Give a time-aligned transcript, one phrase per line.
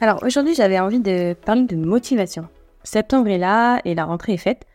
[0.00, 2.48] Alors aujourd'hui j'avais envie de parler de motivation.
[2.82, 4.66] Septembre est là et la rentrée est faite.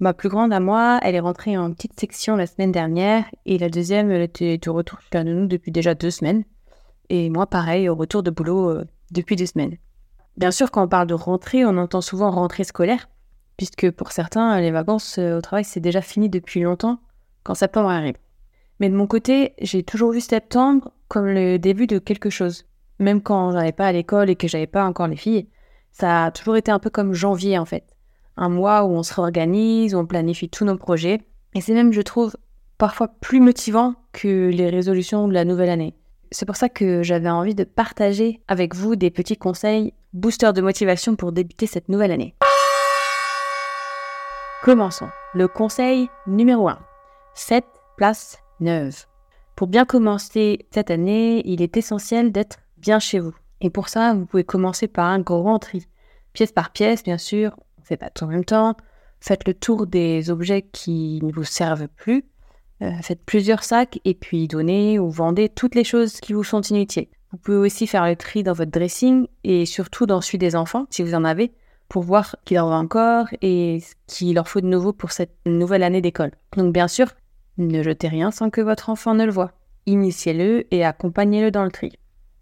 [0.00, 3.56] Ma plus grande à moi, elle est rentrée en petite section la semaine dernière et
[3.58, 6.44] la deuxième, elle était de retour chez nous depuis déjà deux semaines.
[7.08, 9.76] Et moi pareil, au retour de boulot euh, depuis deux semaines.
[10.36, 13.08] Bien sûr, quand on parle de rentrée, on entend souvent rentrée scolaire,
[13.56, 16.98] puisque pour certains, les vacances euh, au travail, c'est déjà fini depuis longtemps
[17.44, 18.16] quand septembre arrive.
[18.80, 22.66] Mais de mon côté, j'ai toujours vu septembre comme le début de quelque chose.
[22.98, 25.48] Même quand j'allais pas à l'école et que j'avais pas encore les filles,
[25.90, 27.84] ça a toujours été un peu comme janvier en fait.
[28.36, 31.20] Un mois où on se réorganise, où on planifie tous nos projets.
[31.54, 32.36] Et c'est même, je trouve,
[32.78, 35.94] parfois plus motivant que les résolutions de la nouvelle année.
[36.30, 40.62] C'est pour ça que j'avais envie de partager avec vous des petits conseils boosters de
[40.62, 42.34] motivation pour débuter cette nouvelle année.
[44.64, 45.08] Commençons.
[45.34, 46.78] Le conseil numéro 1.
[47.34, 49.04] Faites place neuve.
[49.56, 53.34] Pour bien commencer cette année, il est essentiel d'être bien chez vous.
[53.62, 55.86] Et pour ça, vous pouvez commencer par un grand tri.
[56.34, 58.76] Pièce par pièce, bien sûr, on ne fait pas tout en même temps.
[59.20, 62.24] Faites le tour des objets qui ne vous servent plus.
[62.82, 66.60] Euh, faites plusieurs sacs et puis donnez ou vendez toutes les choses qui vous sont
[66.60, 67.06] inutiles.
[67.32, 70.86] Vous pouvez aussi faire le tri dans votre dressing et surtout dans celui des enfants,
[70.90, 71.52] si vous en avez,
[71.88, 75.34] pour voir qui leur va encore et ce qu'il leur faut de nouveau pour cette
[75.46, 76.32] nouvelle année d'école.
[76.56, 77.06] Donc bien sûr,
[77.56, 79.52] ne jetez rien sans que votre enfant ne le voie.
[79.86, 81.92] Initiez-le et accompagnez-le dans le tri.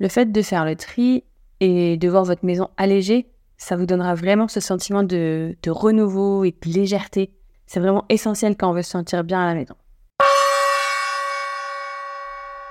[0.02, 1.22] Le fait de faire le tri
[1.60, 6.50] et de voir votre maison allégée, ça vous donnera vraiment ce sentiment de, renouveau et
[6.50, 7.30] de légèreté.
[7.66, 9.76] C'est vraiment essentiel quand on veut se sentir bien à la maison.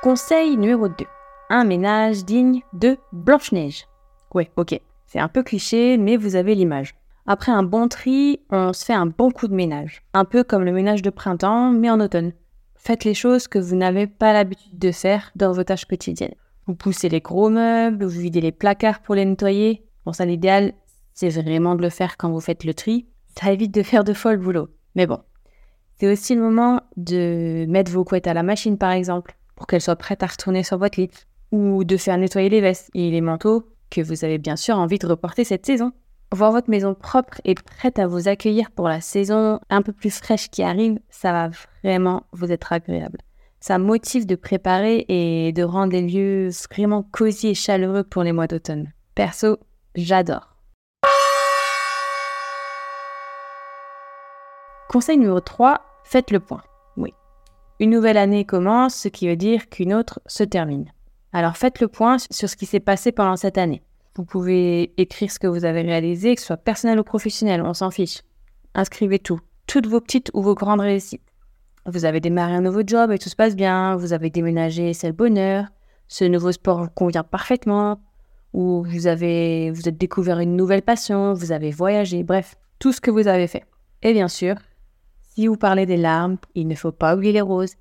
[0.04, 0.94] Conseil numéro 2.
[1.50, 3.88] Un ménage digne de Blanche-Neige.
[4.34, 4.78] Ouais, ok.
[5.06, 6.96] C'est un peu cliché, mais vous avez l'image.
[7.28, 10.04] Après un bon tri, on se fait un bon coup de ménage.
[10.14, 12.34] Un peu comme le ménage de printemps, mais en automne.
[12.76, 16.36] Faites les choses que vous n'avez pas l'habitude de faire dans vos tâches quotidiennes.
[16.72, 19.84] Vous poussez les gros meubles, vous videz les placards pour les nettoyer.
[20.06, 20.72] Bon, ça, l'idéal,
[21.14, 23.08] c'est vraiment de le faire quand vous faites le tri.
[23.38, 24.70] Ça évite de faire de folles boulot.
[24.96, 25.20] Mais bon,
[26.00, 29.82] c'est aussi le moment de mettre vos couettes à la machine, par exemple, pour qu'elles
[29.82, 31.10] soient prêtes à retourner sur votre lit.
[31.52, 34.98] Ou de faire nettoyer les vestes et les manteaux que vous avez bien sûr envie
[34.98, 35.92] de reporter cette saison.
[36.32, 40.18] Voir votre maison propre et prête à vous accueillir pour la saison un peu plus
[40.18, 41.50] fraîche qui arrive, ça va
[41.84, 43.18] vraiment vous être agréable.
[43.64, 48.32] Ça motive de préparer et de rendre les lieux vraiment cosy et chaleureux pour les
[48.32, 48.92] mois d'automne.
[49.14, 49.60] Perso,
[49.94, 50.56] j'adore.
[54.90, 56.64] Conseil numéro 3, faites le point.
[56.98, 57.14] Oui.
[57.80, 60.92] Une nouvelle année commence, ce qui veut dire qu'une autre se termine.
[61.32, 63.84] Alors faites le point sur ce qui s'est passé pendant cette année.
[64.16, 67.76] Vous pouvez écrire ce que vous avez réalisé, que ce soit personnel ou professionnel, on
[67.76, 68.22] s'en fiche.
[68.74, 71.22] Inscrivez tout, toutes vos petites ou vos grandes réussites.
[71.86, 75.08] Vous avez démarré un nouveau job et tout se passe bien, vous avez déménagé, c'est
[75.08, 75.66] le bonheur,
[76.08, 78.00] ce nouveau sport convient parfaitement,
[78.54, 83.02] ou vous avez vous êtes découvert une nouvelle passion, vous avez voyagé, bref, tout ce
[83.02, 83.64] que vous avez fait.
[84.04, 84.56] Et bien sûr,
[85.30, 87.76] si vous parlez des larmes, il ne faut pas oublier les roses.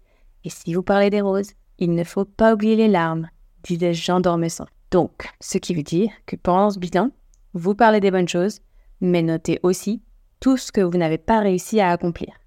[0.44, 3.28] Et si vous parlez des roses, il ne faut pas oublier les larmes
[3.62, 4.66] disait Jean d'Ormesson.
[4.90, 7.10] Donc, ce qui veut dire que pendant ce bilan,
[7.54, 8.60] vous parlez des bonnes choses,
[9.00, 10.02] mais notez aussi
[10.40, 12.39] tout ce que vous n'avez pas réussi à accomplir.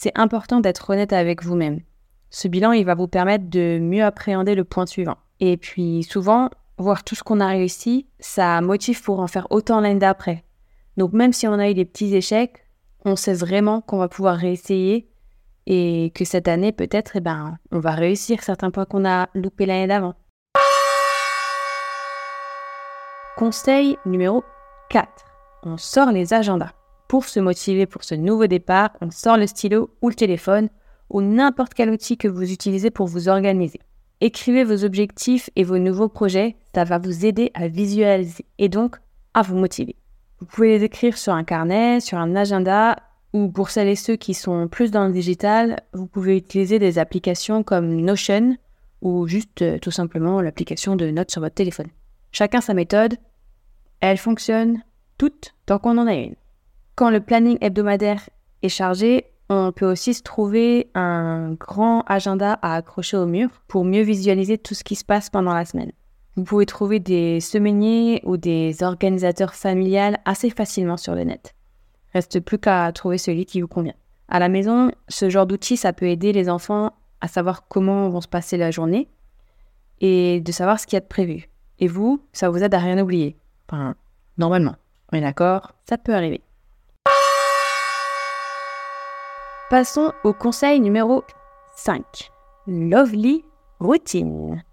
[0.00, 1.80] C'est important d'être honnête avec vous-même.
[2.30, 5.16] Ce bilan, il va vous permettre de mieux appréhender le point suivant.
[5.40, 9.80] Et puis, souvent, voir tout ce qu'on a réussi, ça motive pour en faire autant
[9.80, 10.44] l'année d'après.
[10.98, 12.64] Donc, même si on a eu des petits échecs,
[13.04, 15.10] on sait vraiment qu'on va pouvoir réessayer
[15.66, 19.66] et que cette année, peut-être, eh ben, on va réussir certains points qu'on a loupés
[19.66, 20.14] l'année d'avant.
[23.36, 24.44] Conseil numéro
[24.90, 25.08] 4.
[25.64, 26.77] On sort les agendas.
[27.08, 30.68] Pour se motiver pour ce nouveau départ, on sort le stylo ou le téléphone
[31.08, 33.80] ou n'importe quel outil que vous utilisez pour vous organiser.
[34.20, 38.96] Écrivez vos objectifs et vos nouveaux projets, ça va vous aider à visualiser et donc
[39.32, 39.96] à vous motiver.
[40.38, 42.96] Vous pouvez les écrire sur un carnet, sur un agenda,
[43.32, 46.98] ou pour celles et ceux qui sont plus dans le digital, vous pouvez utiliser des
[46.98, 48.56] applications comme Notion
[49.00, 51.88] ou juste euh, tout simplement l'application de notes sur votre téléphone.
[52.32, 53.16] Chacun sa méthode,
[54.00, 54.82] elle fonctionne
[55.16, 56.34] toutes tant qu'on en a une.
[56.98, 58.28] Quand le planning hebdomadaire
[58.62, 63.84] est chargé, on peut aussi se trouver un grand agenda à accrocher au mur pour
[63.84, 65.92] mieux visualiser tout ce qui se passe pendant la semaine.
[66.34, 71.54] Vous pouvez trouver des semainiers ou des organisateurs familiales assez facilement sur le net.
[72.14, 73.94] Reste plus qu'à trouver celui qui vous convient.
[74.26, 78.20] À la maison, ce genre d'outil, ça peut aider les enfants à savoir comment vont
[78.20, 79.06] se passer la journée
[80.00, 81.48] et de savoir ce qu'il y a de prévu.
[81.78, 83.36] Et vous, ça vous aide à rien oublier.
[83.68, 83.94] Enfin,
[84.36, 84.74] normalement.
[85.12, 86.42] On est d'accord, ça peut arriver.
[89.70, 91.24] Passons au conseil numéro
[91.76, 92.02] 5.
[92.66, 93.44] Lovely
[93.80, 94.64] routine.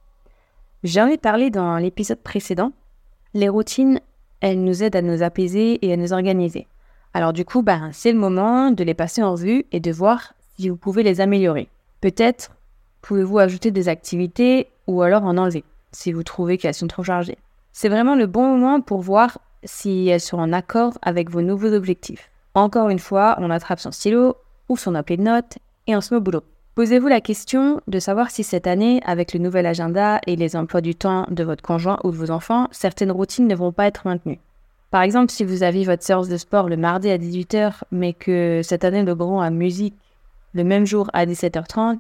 [0.86, 2.72] J'en ai parlé dans l'épisode précédent.
[3.34, 4.00] Les routines,
[4.40, 6.66] elles nous aident à nous apaiser et à nous organiser.
[7.14, 10.34] Alors du coup, ben, c'est le moment de les passer en vue et de voir
[10.56, 11.68] si vous pouvez les améliorer.
[12.00, 12.52] Peut-être
[13.02, 17.38] pouvez-vous ajouter des activités ou alors en enlever si vous trouvez qu'elles sont trop chargées.
[17.74, 21.74] C'est vraiment le bon moment pour voir si elles sont en accord avec vos nouveaux
[21.74, 22.32] objectifs.
[22.54, 24.38] Encore une fois, on attrape son stylo
[24.70, 25.58] ou son appel de notes
[25.88, 26.44] et met au boulot.
[26.76, 30.82] Posez-vous la question de savoir si cette année, avec le nouvel agenda et les emplois
[30.82, 34.06] du temps de votre conjoint ou de vos enfants, certaines routines ne vont pas être
[34.06, 34.40] maintenues.
[34.92, 38.62] Par exemple, si vous avez votre séance de sport le mardi à 18h, mais que
[38.64, 39.96] cette année le grand a musique
[40.54, 42.00] le même jour à 17h30,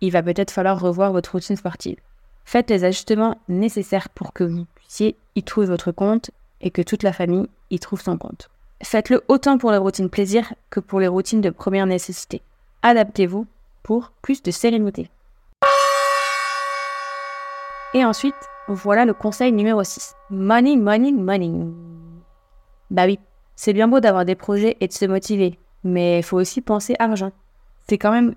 [0.00, 1.96] il va peut-être falloir revoir votre routine sportive.
[2.44, 6.30] Faites les ajustements nécessaires pour que vous puissiez y trouver votre compte
[6.60, 8.50] et que toute la famille y trouve son compte.
[8.84, 12.42] Faites-le autant pour les routines plaisir que pour les routines de première nécessité.
[12.82, 13.46] Adaptez-vous
[13.82, 15.08] pour plus de sérénité.
[17.94, 18.34] Et ensuite,
[18.68, 20.14] voilà le conseil numéro 6.
[20.28, 21.50] Money, money, money.
[22.90, 23.18] Bah oui,
[23.56, 26.94] c'est bien beau d'avoir des projets et de se motiver, mais il faut aussi penser
[26.98, 27.32] argent.
[27.88, 28.34] C'est quand même,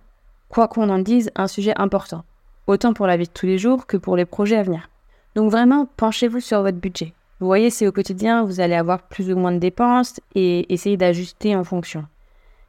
[0.47, 2.23] quoi qu'on en dise, un sujet important,
[2.67, 4.89] autant pour la vie de tous les jours que pour les projets à venir.
[5.35, 7.13] Donc vraiment, penchez-vous sur votre budget.
[7.39, 10.97] Vous voyez si au quotidien, vous allez avoir plus ou moins de dépenses et essayez
[10.97, 12.05] d'ajuster en fonction.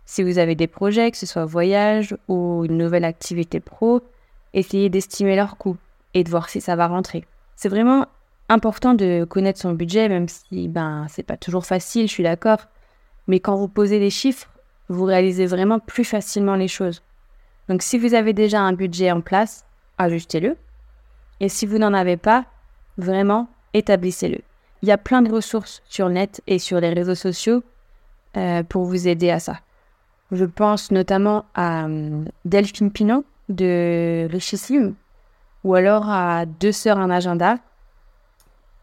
[0.05, 4.03] Si vous avez des projets, que ce soit voyage ou une nouvelle activité pro,
[4.53, 5.79] essayez d'estimer leur coût
[6.13, 7.25] et de voir si ça va rentrer.
[7.57, 8.07] C'est vraiment
[8.51, 12.61] important de connaître son budget, même si ben c'est pas toujours facile, je suis d'accord.
[13.27, 14.49] Mais quand vous posez les chiffres,
[14.89, 17.03] vous réalisez vraiment plus facilement les choses.
[17.71, 19.65] Donc si vous avez déjà un budget en place,
[19.97, 20.57] ajustez-le.
[21.41, 22.45] Et si vous n'en avez pas,
[22.97, 24.41] vraiment, établissez-le.
[24.83, 27.63] Il y a plein de ressources sur net et sur les réseaux sociaux
[28.37, 29.59] euh, pour vous aider à ça.
[30.31, 34.95] Je pense notamment à euh, Delphine Pinot de Richissime
[35.65, 37.57] ou alors à Deux Sœurs un agenda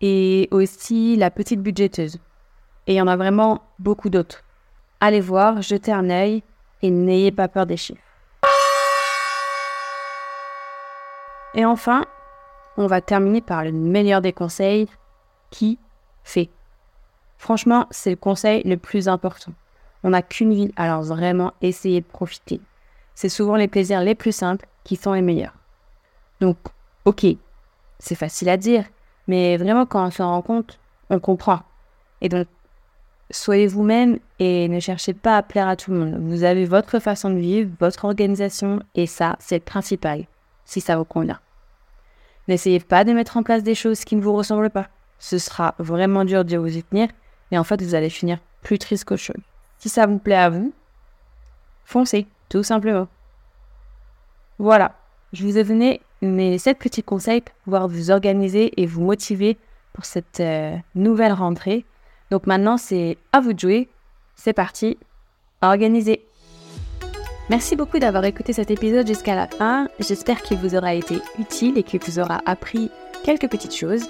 [0.02, 2.20] et aussi La Petite Budgéteuse.
[2.88, 4.44] Et il y en a vraiment beaucoup d'autres.
[5.00, 6.44] Allez voir, jetez un œil
[6.82, 8.02] et n'ayez pas peur des chiffres.
[11.54, 12.06] Et enfin,
[12.76, 14.90] on va terminer par le meilleur des conseils,
[15.52, 15.80] qui
[16.26, 16.50] fait.
[17.38, 19.54] Franchement, c'est le conseil le plus important.
[20.04, 22.60] On n'a qu'une vie, alors vraiment essayez de profiter.
[23.14, 25.54] C'est souvent les plaisirs les plus simples qui sont les meilleurs.
[26.42, 26.58] Donc,
[27.06, 27.26] ok,
[28.00, 28.84] c'est facile à dire,
[29.28, 31.62] mais vraiment quand on s'en rend compte, on comprend.
[32.22, 32.48] Et donc,
[33.32, 36.20] soyez vous-même et ne cherchez pas à plaire à tout le monde.
[36.20, 40.26] Vous avez votre façon de vivre, votre organisation, et ça, c'est le principal,
[40.66, 41.40] si ça vous convient.
[42.48, 45.76] N'essayez pas de mettre en place des choses qui ne vous ressemblent pas ce sera
[45.80, 47.10] vraiment dur de vous y tenir
[47.52, 49.42] et en fait vous allez finir plus triste qu'autre chose.
[49.78, 50.74] Si ça vous plaît à vous,
[51.84, 53.08] foncez, tout simplement.
[54.58, 54.96] Voilà,
[55.34, 59.58] je vous ai donné mes 7 petits conseils pour pouvoir vous organiser et vous motiver
[59.94, 61.86] pour cette euh, nouvelle rentrée.
[62.32, 63.90] Donc maintenant c'est à vous de jouer,
[64.36, 64.98] c'est parti,
[65.62, 66.26] organisez.
[67.50, 69.88] Merci beaucoup d'avoir écouté cet épisode jusqu'à la fin.
[70.00, 72.90] J'espère qu'il vous aura été utile et qu'il vous aura appris
[73.24, 74.10] quelques petites choses.